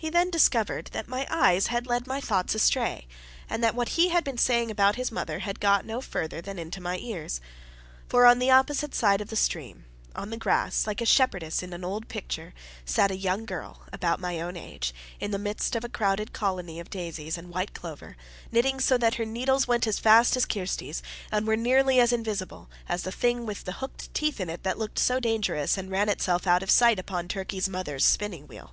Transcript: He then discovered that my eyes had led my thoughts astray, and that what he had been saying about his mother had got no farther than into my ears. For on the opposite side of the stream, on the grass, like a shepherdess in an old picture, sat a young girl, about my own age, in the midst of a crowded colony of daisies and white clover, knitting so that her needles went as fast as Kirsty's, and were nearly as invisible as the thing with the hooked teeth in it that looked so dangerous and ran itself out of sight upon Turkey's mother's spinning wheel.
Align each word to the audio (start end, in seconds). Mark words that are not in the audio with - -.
He 0.00 0.10
then 0.10 0.30
discovered 0.30 0.90
that 0.92 1.08
my 1.08 1.26
eyes 1.28 1.66
had 1.66 1.88
led 1.88 2.06
my 2.06 2.20
thoughts 2.20 2.54
astray, 2.54 3.08
and 3.50 3.64
that 3.64 3.74
what 3.74 3.90
he 3.98 4.10
had 4.10 4.22
been 4.22 4.38
saying 4.38 4.70
about 4.70 4.94
his 4.94 5.10
mother 5.10 5.40
had 5.40 5.58
got 5.58 5.84
no 5.84 6.00
farther 6.00 6.40
than 6.40 6.56
into 6.56 6.80
my 6.80 6.98
ears. 6.98 7.40
For 8.08 8.24
on 8.24 8.38
the 8.38 8.52
opposite 8.52 8.94
side 8.94 9.20
of 9.20 9.26
the 9.26 9.34
stream, 9.34 9.86
on 10.14 10.30
the 10.30 10.36
grass, 10.36 10.86
like 10.86 11.00
a 11.00 11.04
shepherdess 11.04 11.64
in 11.64 11.72
an 11.72 11.82
old 11.84 12.06
picture, 12.06 12.54
sat 12.84 13.10
a 13.10 13.16
young 13.16 13.44
girl, 13.44 13.82
about 13.92 14.20
my 14.20 14.40
own 14.40 14.56
age, 14.56 14.94
in 15.18 15.32
the 15.32 15.36
midst 15.38 15.74
of 15.74 15.82
a 15.82 15.88
crowded 15.88 16.32
colony 16.32 16.78
of 16.78 16.90
daisies 16.90 17.36
and 17.36 17.50
white 17.52 17.74
clover, 17.74 18.16
knitting 18.52 18.78
so 18.78 18.98
that 18.98 19.16
her 19.16 19.24
needles 19.26 19.66
went 19.66 19.84
as 19.84 19.98
fast 19.98 20.36
as 20.36 20.44
Kirsty's, 20.46 21.02
and 21.32 21.44
were 21.44 21.56
nearly 21.56 21.98
as 21.98 22.12
invisible 22.12 22.70
as 22.88 23.02
the 23.02 23.10
thing 23.10 23.46
with 23.46 23.64
the 23.64 23.72
hooked 23.82 24.14
teeth 24.14 24.38
in 24.40 24.48
it 24.48 24.62
that 24.62 24.78
looked 24.78 25.00
so 25.00 25.18
dangerous 25.18 25.76
and 25.76 25.90
ran 25.90 26.08
itself 26.08 26.46
out 26.46 26.62
of 26.62 26.70
sight 26.70 27.00
upon 27.00 27.26
Turkey's 27.26 27.68
mother's 27.68 28.04
spinning 28.04 28.46
wheel. 28.46 28.72